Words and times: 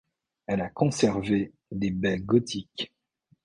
Elle 0.47 0.61
a 0.61 0.69
conservé 0.69 1.53
des 1.71 1.91
baies 1.91 2.17
gothiques. 2.17 2.91